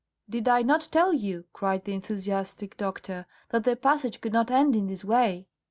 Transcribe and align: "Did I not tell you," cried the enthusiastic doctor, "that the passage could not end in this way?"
"Did 0.27 0.47
I 0.47 0.63
not 0.63 0.87
tell 0.91 1.13
you," 1.13 1.45
cried 1.53 1.85
the 1.85 1.93
enthusiastic 1.93 2.75
doctor, 2.75 3.27
"that 3.49 3.65
the 3.65 3.75
passage 3.75 4.19
could 4.19 4.33
not 4.33 4.49
end 4.49 4.75
in 4.75 4.87
this 4.87 5.05
way?" 5.05 5.45